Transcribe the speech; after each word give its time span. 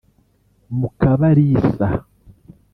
Mukabalisa 0.79 1.87